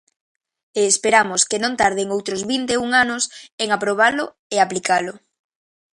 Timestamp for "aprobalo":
3.77-4.25